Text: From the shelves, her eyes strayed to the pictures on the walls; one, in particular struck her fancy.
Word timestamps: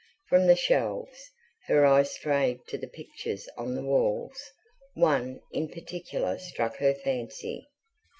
From 0.29 0.47
the 0.47 0.55
shelves, 0.55 1.29
her 1.67 1.85
eyes 1.85 2.09
strayed 2.15 2.65
to 2.69 2.77
the 2.79 2.87
pictures 2.87 3.47
on 3.55 3.75
the 3.75 3.83
walls; 3.83 4.41
one, 4.95 5.39
in 5.51 5.69
particular 5.69 6.39
struck 6.39 6.77
her 6.77 6.95
fancy. 6.95 7.69